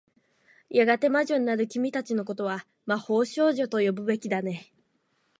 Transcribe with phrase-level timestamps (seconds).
[0.71, 4.73] やがて魔女になる君たちの事は、魔法少女と呼ぶべきだよね。